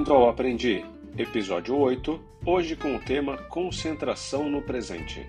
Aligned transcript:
Bem-vindo 0.00 0.16
ao 0.16 0.30
Aprendi, 0.30 0.82
episódio 1.18 1.76
8, 1.76 2.18
hoje 2.46 2.74
com 2.74 2.96
o 2.96 2.98
tema 2.98 3.36
Concentração 3.36 4.48
no 4.48 4.62
Presente. 4.62 5.26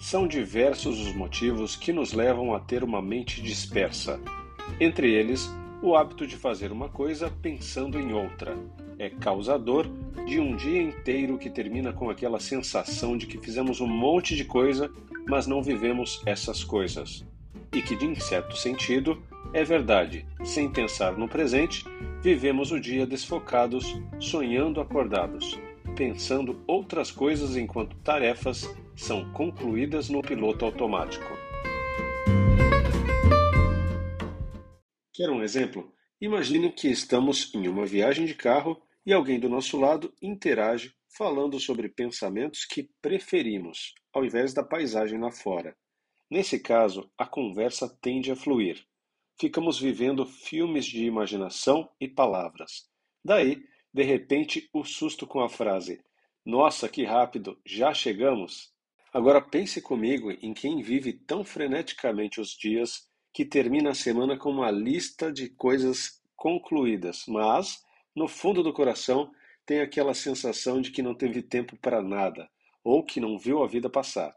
São 0.00 0.26
diversos 0.26 0.98
os 0.98 1.14
motivos 1.14 1.76
que 1.76 1.92
nos 1.92 2.14
levam 2.14 2.54
a 2.54 2.60
ter 2.60 2.82
uma 2.82 3.02
mente 3.02 3.42
dispersa. 3.42 4.18
Entre 4.80 5.12
eles, 5.12 5.54
o 5.82 5.94
hábito 5.94 6.26
de 6.26 6.38
fazer 6.38 6.72
uma 6.72 6.88
coisa 6.88 7.30
pensando 7.42 8.00
em 8.00 8.14
outra. 8.14 8.56
É 8.98 9.10
causador 9.10 9.86
de 10.24 10.40
um 10.40 10.56
dia 10.56 10.80
inteiro 10.80 11.36
que 11.36 11.50
termina 11.50 11.92
com 11.92 12.08
aquela 12.08 12.40
sensação 12.40 13.14
de 13.14 13.26
que 13.26 13.36
fizemos 13.36 13.78
um 13.82 13.86
monte 13.86 14.34
de 14.34 14.46
coisa, 14.46 14.90
mas 15.28 15.46
não 15.46 15.62
vivemos 15.62 16.22
essas 16.24 16.64
coisas. 16.64 17.26
E 17.74 17.82
que, 17.82 17.94
de 17.94 18.24
certo 18.24 18.56
sentido, 18.56 19.22
é 19.54 19.64
verdade, 19.64 20.26
sem 20.44 20.72
pensar 20.72 21.16
no 21.18 21.28
presente, 21.28 21.84
vivemos 22.22 22.72
o 22.72 22.80
dia 22.80 23.06
desfocados, 23.06 23.84
sonhando 24.18 24.80
acordados, 24.80 25.60
pensando 25.94 26.62
outras 26.66 27.10
coisas 27.10 27.54
enquanto 27.54 27.96
tarefas 27.98 28.66
são 28.96 29.30
concluídas 29.32 30.08
no 30.08 30.22
piloto 30.22 30.64
automático. 30.64 31.26
Quer 35.12 35.28
um 35.28 35.42
exemplo? 35.42 35.92
Imagine 36.18 36.72
que 36.72 36.88
estamos 36.88 37.54
em 37.54 37.68
uma 37.68 37.84
viagem 37.84 38.24
de 38.24 38.34
carro 38.34 38.80
e 39.04 39.12
alguém 39.12 39.38
do 39.38 39.50
nosso 39.50 39.78
lado 39.78 40.14
interage 40.22 40.94
falando 41.14 41.60
sobre 41.60 41.90
pensamentos 41.90 42.64
que 42.64 42.88
preferimos, 43.02 43.92
ao 44.14 44.24
invés 44.24 44.54
da 44.54 44.64
paisagem 44.64 45.20
lá 45.20 45.30
fora. 45.30 45.76
Nesse 46.30 46.58
caso, 46.58 47.10
a 47.18 47.26
conversa 47.26 47.86
tende 48.00 48.30
a 48.30 48.36
fluir 48.36 48.82
ficamos 49.38 49.78
vivendo 49.78 50.26
filmes 50.26 50.84
de 50.84 51.04
imaginação 51.04 51.88
e 52.00 52.08
palavras. 52.08 52.88
Daí, 53.24 53.62
de 53.92 54.02
repente, 54.02 54.68
o 54.72 54.84
susto 54.84 55.26
com 55.26 55.40
a 55.40 55.48
frase: 55.48 56.00
Nossa, 56.44 56.88
que 56.88 57.04
rápido, 57.04 57.60
já 57.64 57.92
chegamos! 57.92 58.72
Agora 59.12 59.42
pense 59.42 59.82
comigo 59.82 60.30
em 60.30 60.54
quem 60.54 60.80
vive 60.80 61.12
tão 61.12 61.44
freneticamente 61.44 62.40
os 62.40 62.56
dias 62.56 63.06
que 63.32 63.44
termina 63.44 63.90
a 63.90 63.94
semana 63.94 64.38
com 64.38 64.50
uma 64.50 64.70
lista 64.70 65.30
de 65.30 65.50
coisas 65.50 66.22
concluídas, 66.34 67.24
mas, 67.28 67.82
no 68.16 68.26
fundo 68.26 68.62
do 68.62 68.72
coração, 68.72 69.30
tem 69.66 69.80
aquela 69.80 70.14
sensação 70.14 70.80
de 70.80 70.90
que 70.90 71.02
não 71.02 71.14
teve 71.14 71.42
tempo 71.42 71.76
para 71.76 72.02
nada 72.02 72.48
ou 72.82 73.04
que 73.04 73.20
não 73.20 73.38
viu 73.38 73.62
a 73.62 73.66
vida 73.66 73.88
passar. 73.88 74.34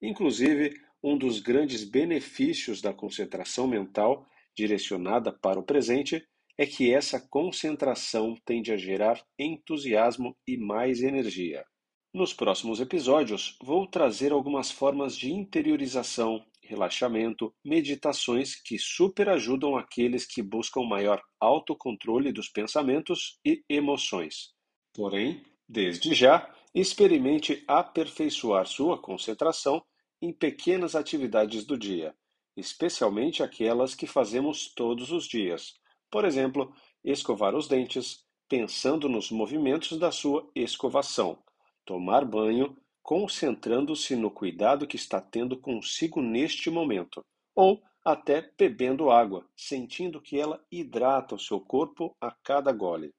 Inclusive, 0.00 0.74
um 1.02 1.16
dos 1.16 1.40
grandes 1.40 1.84
benefícios 1.84 2.80
da 2.80 2.92
concentração 2.92 3.66
mental 3.66 4.26
direcionada 4.56 5.32
para 5.32 5.58
o 5.58 5.62
presente, 5.62 6.22
é 6.58 6.66
que 6.66 6.92
essa 6.92 7.18
concentração 7.18 8.34
tende 8.44 8.70
a 8.72 8.76
gerar 8.76 9.22
entusiasmo 9.38 10.36
e 10.46 10.58
mais 10.58 11.02
energia. 11.02 11.64
Nos 12.12 12.34
próximos 12.34 12.80
episódios, 12.80 13.56
vou 13.62 13.86
trazer 13.86 14.32
algumas 14.32 14.70
formas 14.70 15.16
de 15.16 15.32
interiorização, 15.32 16.44
relaxamento, 16.62 17.54
meditações 17.64 18.54
que 18.54 18.78
superajudam 18.78 19.76
aqueles 19.76 20.26
que 20.26 20.42
buscam 20.42 20.82
maior 20.82 21.22
autocontrole 21.40 22.32
dos 22.32 22.48
pensamentos 22.48 23.38
e 23.44 23.62
emoções. 23.68 24.50
Porém, 24.92 25.42
desde 25.68 26.12
já, 26.14 26.52
experimente 26.74 27.64
aperfeiçoar 27.66 28.66
sua 28.66 29.00
concentração 29.00 29.82
em 30.20 30.32
pequenas 30.32 30.94
atividades 30.94 31.64
do 31.64 31.78
dia, 31.78 32.14
especialmente 32.56 33.42
aquelas 33.42 33.94
que 33.94 34.06
fazemos 34.06 34.72
todos 34.74 35.12
os 35.12 35.26
dias. 35.26 35.74
Por 36.10 36.24
exemplo, 36.24 36.74
escovar 37.04 37.54
os 37.54 37.68
dentes, 37.68 38.24
pensando 38.48 39.08
nos 39.08 39.30
movimentos 39.30 39.98
da 39.98 40.10
sua 40.10 40.48
escovação, 40.54 41.38
tomar 41.84 42.24
banho, 42.24 42.76
concentrando-se 43.02 44.14
no 44.14 44.30
cuidado 44.30 44.86
que 44.86 44.96
está 44.96 45.20
tendo 45.20 45.56
consigo 45.56 46.20
neste 46.20 46.70
momento, 46.70 47.24
ou 47.54 47.82
até 48.04 48.50
bebendo 48.58 49.10
água, 49.10 49.46
sentindo 49.56 50.20
que 50.20 50.38
ela 50.38 50.62
hidrata 50.70 51.34
o 51.34 51.38
seu 51.38 51.60
corpo 51.60 52.16
a 52.20 52.30
cada 52.30 52.72
gole. 52.72 53.10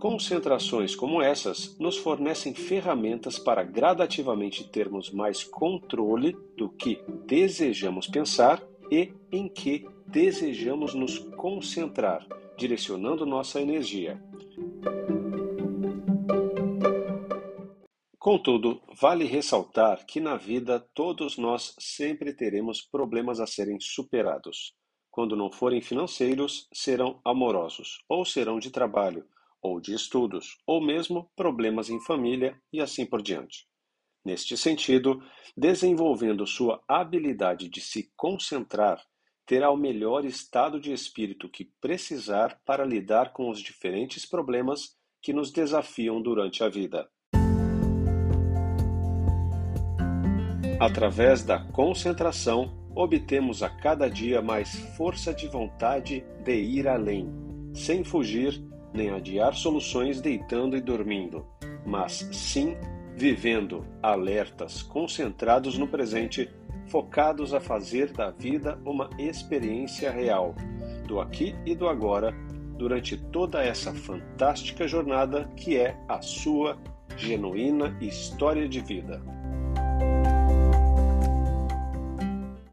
Concentrações 0.00 0.96
como 0.96 1.20
essas 1.20 1.78
nos 1.78 1.98
fornecem 1.98 2.54
ferramentas 2.54 3.38
para 3.38 3.62
gradativamente 3.62 4.66
termos 4.66 5.10
mais 5.10 5.44
controle 5.44 6.34
do 6.56 6.70
que 6.70 7.04
desejamos 7.26 8.08
pensar 8.08 8.66
e 8.90 9.12
em 9.30 9.46
que 9.46 9.86
desejamos 10.06 10.94
nos 10.94 11.18
concentrar, 11.18 12.26
direcionando 12.56 13.26
nossa 13.26 13.60
energia. 13.60 14.18
Contudo, 18.18 18.80
vale 18.98 19.26
ressaltar 19.26 20.06
que 20.06 20.18
na 20.18 20.38
vida 20.38 20.80
todos 20.94 21.36
nós 21.36 21.74
sempre 21.78 22.32
teremos 22.32 22.80
problemas 22.80 23.38
a 23.38 23.46
serem 23.46 23.78
superados. 23.78 24.72
Quando 25.10 25.36
não 25.36 25.52
forem 25.52 25.82
financeiros, 25.82 26.68
serão 26.72 27.20
amorosos 27.22 28.02
ou 28.08 28.24
serão 28.24 28.58
de 28.58 28.70
trabalho 28.70 29.26
ou 29.62 29.80
de 29.80 29.94
estudos, 29.94 30.58
ou 30.66 30.80
mesmo 30.80 31.30
problemas 31.36 31.90
em 31.90 32.00
família 32.00 32.60
e 32.72 32.80
assim 32.80 33.04
por 33.06 33.22
diante. 33.22 33.66
Neste 34.24 34.56
sentido, 34.56 35.22
desenvolvendo 35.56 36.46
sua 36.46 36.82
habilidade 36.86 37.68
de 37.68 37.80
se 37.80 38.10
concentrar, 38.16 39.02
terá 39.46 39.70
o 39.70 39.76
melhor 39.76 40.24
estado 40.24 40.78
de 40.78 40.92
espírito 40.92 41.48
que 41.48 41.72
precisar 41.80 42.60
para 42.64 42.84
lidar 42.84 43.32
com 43.32 43.48
os 43.48 43.60
diferentes 43.60 44.26
problemas 44.26 44.96
que 45.22 45.32
nos 45.32 45.50
desafiam 45.50 46.22
durante 46.22 46.62
a 46.62 46.68
vida. 46.68 47.08
Através 50.78 51.42
da 51.44 51.58
concentração, 51.72 52.72
obtemos 52.94 53.62
a 53.62 53.68
cada 53.68 54.08
dia 54.08 54.40
mais 54.40 54.74
força 54.96 55.32
de 55.32 55.46
vontade 55.46 56.24
de 56.42 56.54
ir 56.54 56.88
além, 56.88 57.28
sem 57.74 58.02
fugir 58.02 58.62
nem 58.92 59.10
adiar 59.10 59.54
soluções 59.54 60.20
deitando 60.20 60.76
e 60.76 60.80
dormindo, 60.80 61.46
mas 61.84 62.28
sim 62.32 62.76
vivendo 63.16 63.84
alertas, 64.02 64.82
concentrados 64.82 65.76
no 65.76 65.86
presente, 65.86 66.50
focados 66.86 67.52
a 67.52 67.60
fazer 67.60 68.12
da 68.12 68.30
vida 68.30 68.78
uma 68.84 69.10
experiência 69.18 70.10
real, 70.10 70.54
do 71.06 71.20
aqui 71.20 71.54
e 71.66 71.74
do 71.74 71.88
agora, 71.88 72.34
durante 72.78 73.16
toda 73.16 73.62
essa 73.62 73.92
fantástica 73.92 74.88
jornada 74.88 75.50
que 75.54 75.76
é 75.76 76.02
a 76.08 76.22
sua 76.22 76.78
genuína 77.16 77.96
história 78.00 78.66
de 78.66 78.80
vida. 78.80 79.22